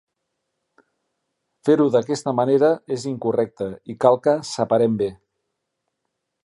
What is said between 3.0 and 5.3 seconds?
incorrecte i cal que "separem bé".